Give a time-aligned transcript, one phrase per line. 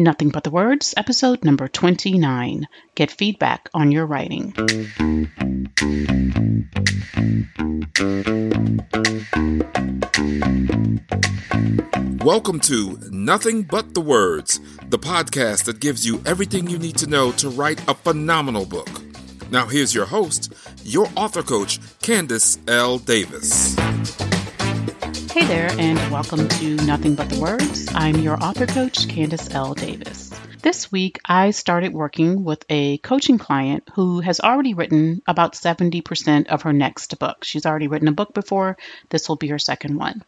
[0.00, 2.66] Nothing But the Words, episode number 29.
[2.94, 4.54] Get feedback on your writing.
[12.24, 17.06] Welcome to Nothing But the Words, the podcast that gives you everything you need to
[17.06, 18.88] know to write a phenomenal book.
[19.50, 22.96] Now, here's your host, your author coach, Candice L.
[22.96, 23.76] Davis.
[25.30, 27.88] Hey there, and welcome to Nothing But the Words.
[27.94, 29.74] I'm your author coach, Candice L.
[29.74, 30.30] Davis.
[30.60, 36.48] This week, I started working with a coaching client who has already written about 70%
[36.48, 37.44] of her next book.
[37.44, 38.76] She's already written a book before,
[39.10, 40.24] this will be her second one.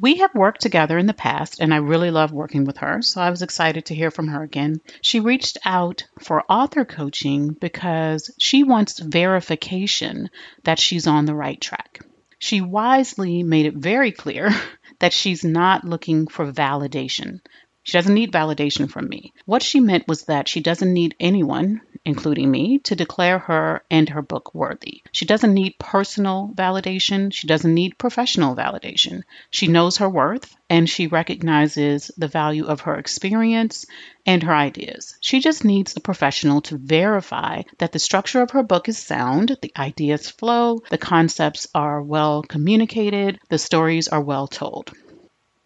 [0.00, 3.20] We have worked together in the past, and I really love working with her, so
[3.20, 4.80] I was excited to hear from her again.
[5.00, 10.28] She reached out for author coaching because she wants verification
[10.64, 12.00] that she's on the right track.
[12.40, 14.50] She wisely made it very clear
[14.98, 17.40] that she's not looking for validation.
[17.84, 19.32] She doesn't need validation from me.
[19.44, 24.08] What she meant was that she doesn't need anyone, including me, to declare her and
[24.08, 25.02] her book worthy.
[25.12, 27.32] She doesn't need personal validation.
[27.32, 29.22] She doesn't need professional validation.
[29.50, 33.86] She knows her worth and she recognizes the value of her experience
[34.24, 35.16] and her ideas.
[35.20, 39.56] She just needs a professional to verify that the structure of her book is sound,
[39.60, 44.92] the ideas flow, the concepts are well communicated, the stories are well told.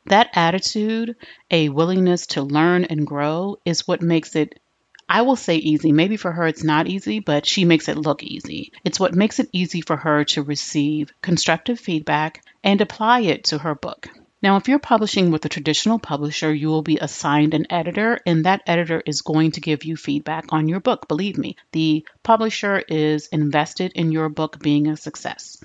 [0.07, 1.17] That attitude,
[1.51, 4.61] a willingness to learn and grow, is what makes it
[5.09, 5.93] I will say easy.
[5.93, 8.73] Maybe for her it's not easy, but she makes it look easy.
[8.85, 13.59] It's what makes it easy for her to receive constructive feedback and apply it to
[13.59, 14.09] her book.
[14.43, 18.45] Now, if you're publishing with a traditional publisher, you will be assigned an editor, and
[18.45, 21.09] that editor is going to give you feedback on your book.
[21.09, 25.65] Believe me, the publisher is invested in your book being a success.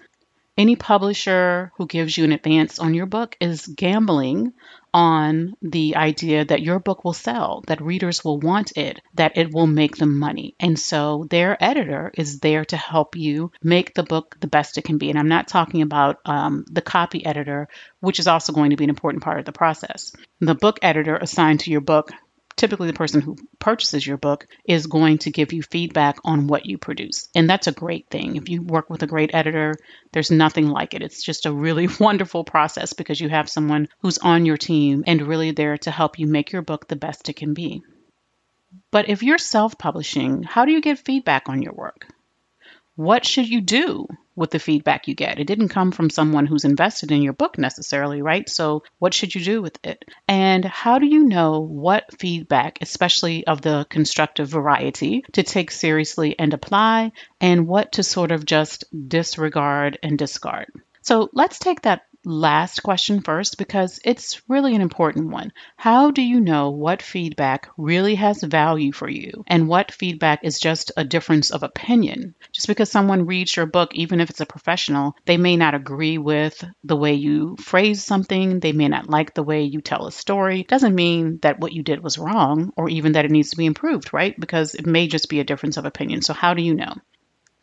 [0.59, 4.51] Any publisher who gives you an advance on your book is gambling
[4.93, 9.53] on the idea that your book will sell, that readers will want it, that it
[9.53, 10.55] will make them money.
[10.59, 14.83] And so their editor is there to help you make the book the best it
[14.83, 15.09] can be.
[15.09, 17.69] And I'm not talking about um, the copy editor,
[18.01, 20.13] which is also going to be an important part of the process.
[20.41, 22.11] The book editor assigned to your book
[22.59, 26.65] typically the person who purchases your book is going to give you feedback on what
[26.65, 27.29] you produce.
[27.33, 28.35] And that's a great thing.
[28.35, 29.75] If you work with a great editor,
[30.11, 31.01] there's nothing like it.
[31.01, 35.21] It's just a really wonderful process because you have someone who's on your team and
[35.21, 37.81] really there to help you make your book the best it can be.
[38.91, 42.07] But if you're self publishing, how do you get feedback on your work?
[42.97, 44.07] What should you do
[44.39, 45.37] with the feedback you get.
[45.37, 48.49] It didn't come from someone who's invested in your book necessarily, right?
[48.49, 50.05] So, what should you do with it?
[50.27, 56.39] And how do you know what feedback, especially of the constructive variety, to take seriously
[56.39, 57.11] and apply,
[57.41, 60.71] and what to sort of just disregard and discard?
[61.01, 65.51] So, let's take that last question first because it's really an important one.
[65.75, 70.59] How do you know what feedback really has value for you and what feedback is
[70.59, 72.35] just a difference of opinion?
[72.51, 76.17] Just because someone reads your book, even if it's a professional, they may not agree
[76.17, 80.11] with the way you phrase something, they may not like the way you tell a
[80.11, 80.63] story.
[80.63, 83.65] Doesn't mean that what you did was wrong or even that it needs to be
[83.65, 84.39] improved, right?
[84.39, 86.21] Because it may just be a difference of opinion.
[86.21, 86.93] So, how do you know?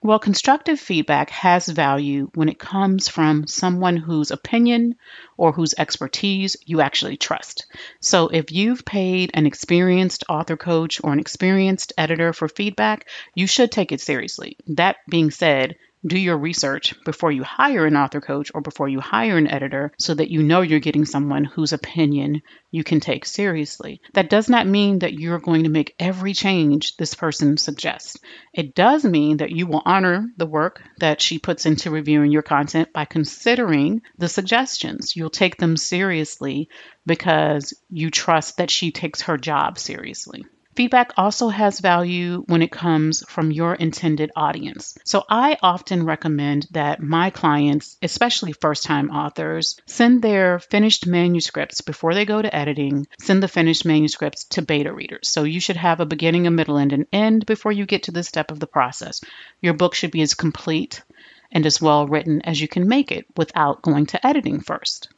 [0.07, 4.95] Well, constructive feedback has value when it comes from someone whose opinion
[5.37, 7.67] or whose expertise you actually trust.
[7.99, 13.49] So, if you've paid an experienced author coach or an experienced editor for feedback, you
[13.49, 14.57] should take it seriously.
[14.69, 15.75] That being said,
[16.07, 19.93] do your research before you hire an author coach or before you hire an editor
[19.99, 24.01] so that you know you're getting someone whose opinion you can take seriously.
[24.15, 28.19] That does not mean that you're going to make every change this person suggests.
[28.53, 32.43] It does mean that you will honor the work that she puts into reviewing your
[32.43, 35.17] content by considering the suggestions.
[35.17, 36.69] You'll take them seriously
[37.05, 40.45] because you trust that she takes her job seriously.
[40.77, 44.99] Feedback also has value when it comes from your intended audience.
[45.05, 51.81] So I often recommend that my clients, especially first time authors, send their finished manuscripts
[51.81, 55.31] before they go to editing, send the finished manuscripts to beta readers.
[55.31, 58.13] So you should have a beginning, a middle, and an end before you get to
[58.13, 59.23] this step of the process.
[59.63, 61.03] Your book should be as complete
[61.51, 65.09] and as well written as you can make it without going to editing first.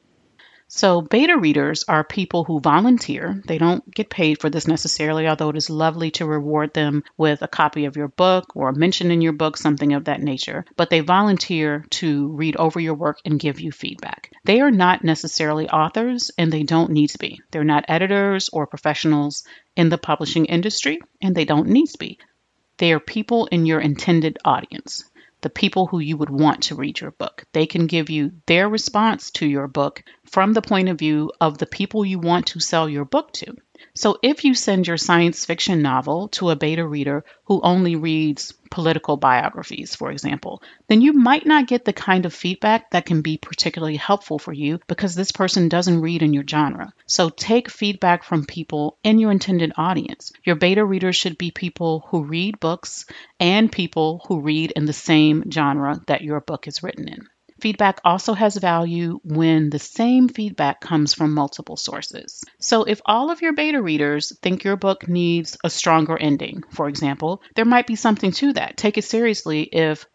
[0.71, 3.43] So, beta readers are people who volunteer.
[3.47, 7.41] They don't get paid for this necessarily, although it is lovely to reward them with
[7.41, 10.67] a copy of your book or a mention in your book, something of that nature.
[10.77, 14.31] But they volunteer to read over your work and give you feedback.
[14.45, 17.41] They are not necessarily authors and they don't need to be.
[17.51, 19.45] They're not editors or professionals
[19.75, 22.19] in the publishing industry and they don't need to be.
[22.77, 25.03] They are people in your intended audience
[25.41, 27.45] the people who you would want to read your book.
[27.53, 31.59] They can give you their response to your book from the point of view of
[31.59, 33.57] the people you want to sell your book to.
[33.99, 38.53] So if you send your science fiction novel to a beta reader who only reads
[38.71, 43.23] political biographies, for example, then you might not get the kind of feedback that can
[43.23, 46.93] be particularly helpful for you because this person doesn't read in your genre.
[47.07, 50.33] So take feedback from people in your intended audience.
[50.45, 53.05] Your beta readers should be people who read books
[53.41, 57.27] and people who read in the same genre that your book is written in.
[57.61, 62.45] Feedback also has value when the same feedback comes from multiple sources.
[62.61, 66.89] So, if all of your beta readers think your book needs a stronger ending, for
[66.89, 68.77] example, there might be something to that.
[68.77, 70.07] Take it seriously if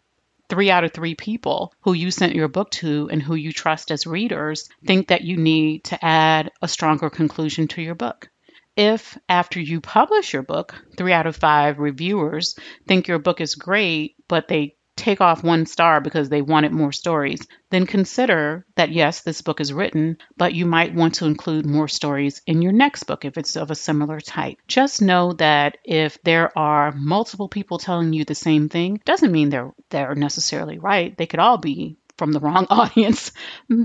[0.48, 3.90] three out of three people who you sent your book to and who you trust
[3.90, 8.30] as readers think that you need to add a stronger conclusion to your book.
[8.76, 12.56] If after you publish your book, three out of five reviewers
[12.86, 16.92] think your book is great, but they take off one star because they wanted more
[16.92, 21.66] stories, then consider that yes, this book is written, but you might want to include
[21.66, 24.58] more stories in your next book if it's of a similar type.
[24.68, 29.50] Just know that if there are multiple people telling you the same thing, doesn't mean
[29.50, 31.16] they're they're necessarily right.
[31.16, 33.32] They could all be from the wrong audience.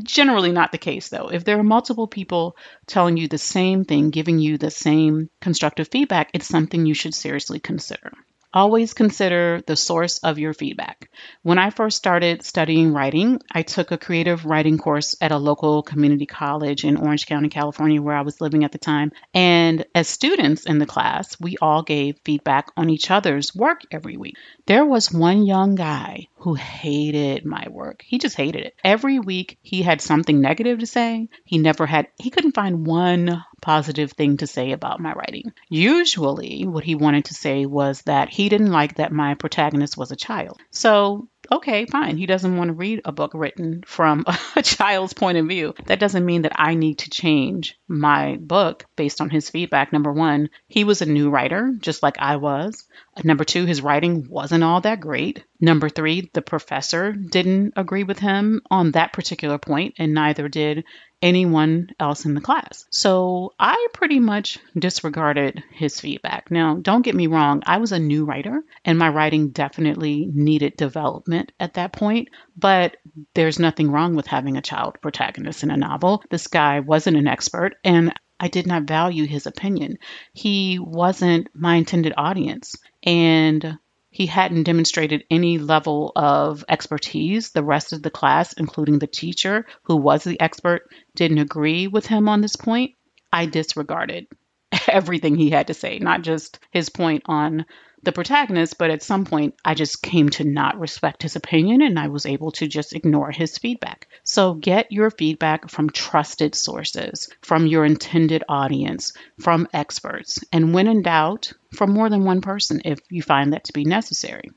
[0.04, 1.30] Generally, not the case though.
[1.32, 2.56] If there are multiple people
[2.86, 7.14] telling you the same thing, giving you the same constructive feedback, it's something you should
[7.14, 8.12] seriously consider.
[8.51, 11.12] Always consider the source of your feedback.
[11.44, 15.84] When I first started studying writing, I took a creative writing course at a local
[15.84, 19.12] community college in Orange County, California, where I was living at the time.
[19.36, 24.18] And as students in the class, we all gave feedback on each other's work every
[24.18, 24.36] week.
[24.66, 28.04] There was one young guy who hated my work.
[28.06, 28.76] He just hated it.
[28.84, 31.30] Every week he had something negative to say.
[31.46, 35.54] He never had, he couldn't find one positive thing to say about my writing.
[35.68, 40.12] Usually, what he wanted to say was that he didn't like that my protagonist was
[40.12, 40.60] a child.
[40.72, 42.18] So, okay, fine.
[42.18, 44.26] He doesn't want to read a book written from
[44.56, 45.74] a child's point of view.
[45.86, 49.92] That doesn't mean that I need to change my book based on his feedback.
[49.92, 52.88] Number one, he was a new writer, just like I was.
[53.24, 55.44] Number two, his writing wasn't all that great.
[55.60, 60.86] Number three, the professor didn't agree with him on that particular point, and neither did
[61.21, 62.86] anyone else in the class.
[62.92, 66.50] So I pretty much disregarded his feedback.
[66.50, 70.77] Now, don't get me wrong, I was a new writer and my writing definitely needed
[70.77, 72.98] development at that point, but
[73.36, 76.24] there's nothing wrong with having a child protagonist in a novel.
[76.30, 79.98] This guy wasn't an expert and I did not value his opinion.
[80.34, 82.76] He wasn't my intended audience.
[83.04, 83.78] And
[84.12, 87.52] he hadn't demonstrated any level of expertise.
[87.52, 92.08] The rest of the class, including the teacher who was the expert, didn't agree with
[92.08, 92.96] him on this point.
[93.32, 94.28] I disregarded
[94.88, 97.66] everything he had to say, not just his point on
[98.04, 102.00] the protagonist, but at some point I just came to not respect his opinion and
[102.00, 104.07] I was able to just ignore his feedback.
[104.24, 110.88] So get your feedback from trusted sources, from your intended audience, from experts, and when
[110.88, 114.50] in doubt, from more than one person if you find that to be necessary.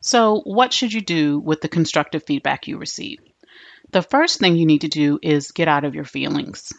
[0.00, 3.20] So, what should you do with the constructive feedback you receive?
[3.92, 6.72] The first thing you need to do is get out of your feelings.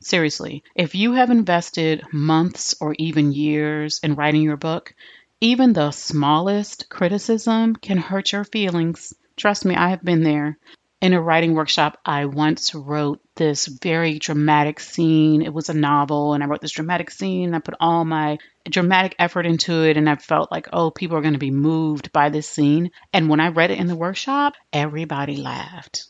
[0.00, 4.94] Seriously, if you have invested months or even years in writing your book,
[5.40, 9.14] even the smallest criticism can hurt your feelings.
[9.36, 10.58] Trust me, I have been there.
[11.00, 15.42] In a writing workshop, I once wrote this very dramatic scene.
[15.42, 17.54] It was a novel, and I wrote this dramatic scene.
[17.54, 18.38] I put all my
[18.68, 22.10] dramatic effort into it, and I felt like, oh, people are going to be moved
[22.12, 22.90] by this scene.
[23.12, 26.08] And when I read it in the workshop, everybody laughed.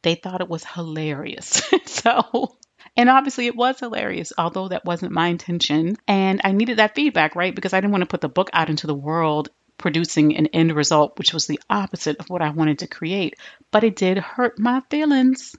[0.00, 1.62] They thought it was hilarious.
[1.84, 2.56] so
[2.96, 5.96] and obviously, it was hilarious, although that wasn't my intention.
[6.06, 7.54] And I needed that feedback, right?
[7.54, 10.72] Because I didn't want to put the book out into the world producing an end
[10.74, 13.34] result which was the opposite of what I wanted to create.
[13.70, 15.56] But it did hurt my feelings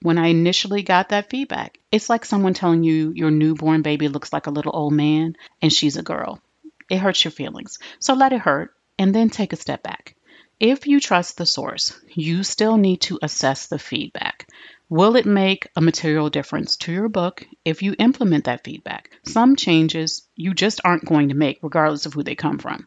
[0.00, 1.78] when I initially got that feedback.
[1.90, 5.72] It's like someone telling you your newborn baby looks like a little old man and
[5.72, 6.40] she's a girl.
[6.88, 7.78] It hurts your feelings.
[7.98, 10.14] So let it hurt and then take a step back.
[10.60, 14.41] If you trust the source, you still need to assess the feedback.
[14.92, 19.08] Will it make a material difference to your book if you implement that feedback?
[19.24, 22.86] Some changes you just aren't going to make, regardless of who they come from.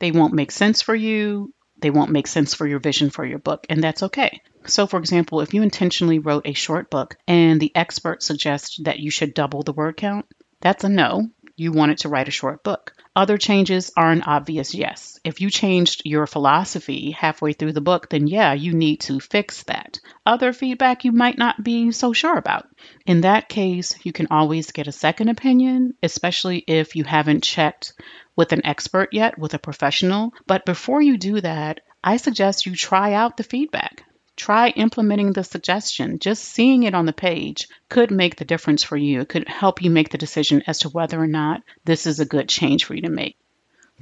[0.00, 3.38] They won't make sense for you, they won't make sense for your vision for your
[3.38, 4.40] book, and that's okay.
[4.66, 8.98] So, for example, if you intentionally wrote a short book and the expert suggests that
[8.98, 10.26] you should double the word count,
[10.60, 11.28] that's a no.
[11.60, 12.92] You wanted to write a short book.
[13.16, 15.18] Other changes are an obvious yes.
[15.24, 19.64] If you changed your philosophy halfway through the book, then yeah, you need to fix
[19.64, 19.98] that.
[20.24, 22.68] Other feedback you might not be so sure about.
[23.06, 27.92] In that case, you can always get a second opinion, especially if you haven't checked
[28.36, 30.32] with an expert yet, with a professional.
[30.46, 34.04] But before you do that, I suggest you try out the feedback.
[34.38, 36.18] Try implementing the suggestion.
[36.18, 39.20] Just seeing it on the page could make the difference for you.
[39.20, 42.24] It could help you make the decision as to whether or not this is a
[42.24, 43.36] good change for you to make.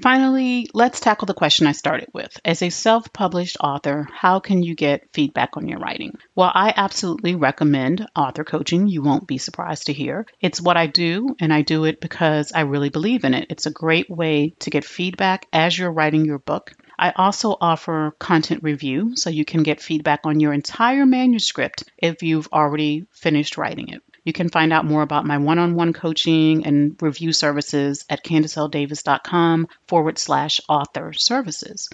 [0.03, 2.39] Finally, let's tackle the question I started with.
[2.45, 6.19] As a self published author, how can you get feedback on your writing?
[6.35, 8.89] Well, I absolutely recommend author coaching.
[8.89, 10.27] You won't be surprised to hear.
[10.39, 13.47] It's what I do, and I do it because I really believe in it.
[13.49, 16.75] It's a great way to get feedback as you're writing your book.
[16.99, 22.23] I also offer content review, so you can get feedback on your entire manuscript if
[22.23, 24.03] you've already finished writing it.
[24.25, 28.25] You can find out more about my one on one coaching and review services at
[28.25, 31.89] candiceldavis.com forward slash author services.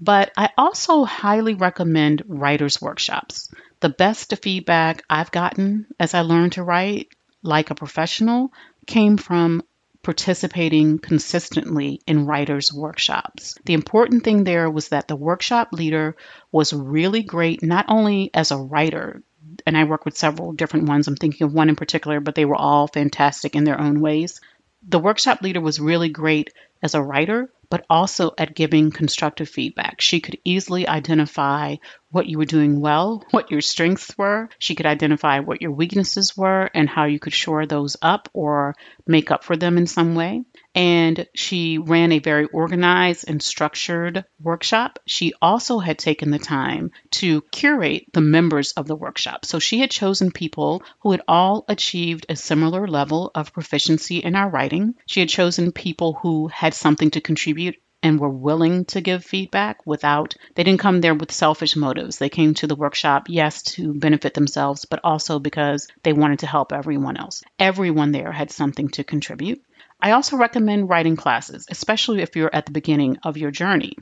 [0.00, 3.50] But I also highly recommend writers' workshops.
[3.80, 7.08] The best feedback I've gotten as I learned to write
[7.42, 8.52] like a professional
[8.86, 9.62] came from
[10.06, 13.56] participating consistently in writers' workshops.
[13.64, 16.14] The important thing there was that the workshop leader
[16.52, 19.24] was really great, not only as a writer,
[19.66, 21.08] and I work with several different ones.
[21.08, 24.40] I'm thinking of one in particular, but they were all fantastic in their own ways.
[24.86, 30.00] The workshop leader was really great as a writer, but also at giving constructive feedback.
[30.00, 31.78] She could easily identify
[32.16, 34.48] what you were doing well, what your strengths were.
[34.58, 38.74] She could identify what your weaknesses were and how you could shore those up or
[39.06, 40.42] make up for them in some way.
[40.74, 44.98] And she ran a very organized and structured workshop.
[45.04, 49.44] She also had taken the time to curate the members of the workshop.
[49.44, 54.36] So she had chosen people who had all achieved a similar level of proficiency in
[54.36, 54.94] our writing.
[55.04, 59.86] She had chosen people who had something to contribute and were willing to give feedback
[59.86, 62.18] without, they didn't come there with selfish motives.
[62.18, 66.46] They came to the workshop, yes, to benefit themselves, but also because they wanted to
[66.46, 67.42] help everyone else.
[67.58, 69.62] Everyone there had something to contribute.
[70.00, 73.96] I also recommend writing classes, especially if you're at the beginning of your journey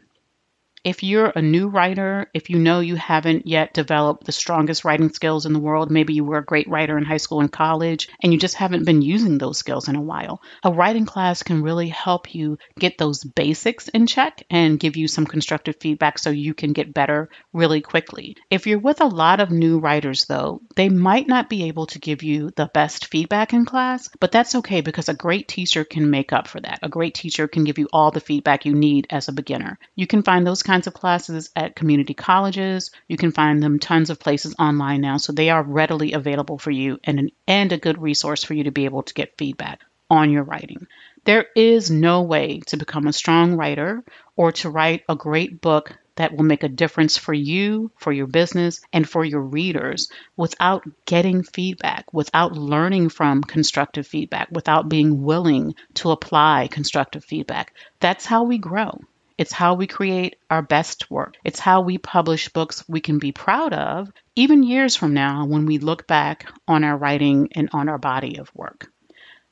[0.84, 5.10] if you're a new writer, if you know you haven't yet developed the strongest writing
[5.10, 8.08] skills in the world, maybe you were a great writer in high school and college,
[8.22, 11.62] and you just haven't been using those skills in a while, a writing class can
[11.62, 16.28] really help you get those basics in check and give you some constructive feedback so
[16.28, 18.36] you can get better really quickly.
[18.50, 21.98] If you're with a lot of new writers, though, they might not be able to
[21.98, 26.10] give you the best feedback in class, but that's okay because a great teacher can
[26.10, 26.80] make up for that.
[26.82, 29.78] A great teacher can give you all the feedback you need as a beginner.
[29.96, 32.90] You can find those kinds kinds of classes at community colleges.
[33.06, 36.72] You can find them tons of places online now, so they are readily available for
[36.72, 39.82] you and an, and a good resource for you to be able to get feedback
[40.10, 40.88] on your writing.
[41.22, 44.02] There is no way to become a strong writer
[44.34, 48.26] or to write a great book that will make a difference for you, for your
[48.26, 55.22] business, and for your readers without getting feedback, without learning from constructive feedback, without being
[55.22, 57.74] willing to apply constructive feedback.
[58.00, 58.98] That's how we grow.
[59.36, 61.34] It's how we create our best work.
[61.44, 65.66] It's how we publish books we can be proud of, even years from now when
[65.66, 68.86] we look back on our writing and on our body of work.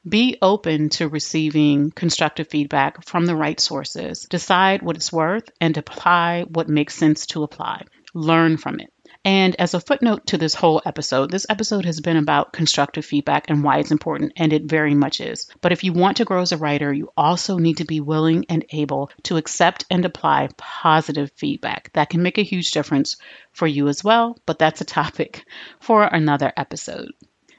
[0.09, 4.27] Be open to receiving constructive feedback from the right sources.
[4.29, 7.85] Decide what it's worth and apply what makes sense to apply.
[8.15, 8.93] Learn from it.
[9.25, 13.49] And as a footnote to this whole episode, this episode has been about constructive feedback
[13.49, 15.49] and why it's important, and it very much is.
[15.61, 18.47] But if you want to grow as a writer, you also need to be willing
[18.49, 21.93] and able to accept and apply positive feedback.
[21.93, 23.17] That can make a huge difference
[23.53, 25.45] for you as well, but that's a topic
[25.81, 27.13] for another episode.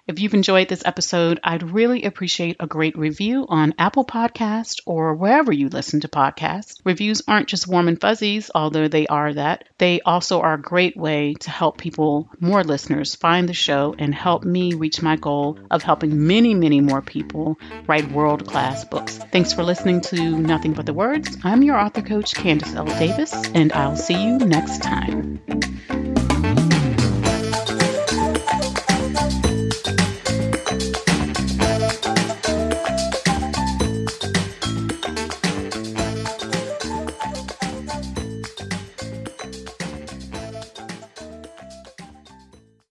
[0.06, 5.16] If you've enjoyed this episode, I'd really appreciate a great review on Apple Podcast or
[5.16, 6.82] wherever you listen to podcasts.
[6.84, 9.64] Reviews aren't just warm and fuzzies, although they are that.
[9.78, 14.14] They also are a great way to help people, more listeners, find the show and
[14.14, 17.58] help me reach my goal of helping many, many more people
[17.88, 19.18] write world class books.
[19.32, 21.38] Thanks for listening to Nothing But the Words.
[21.46, 22.86] I'm your author coach, Candice L.
[23.00, 25.40] Davis, and I'll see you next time.